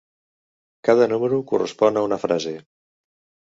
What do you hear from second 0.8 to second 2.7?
Cada número correspon a una frase.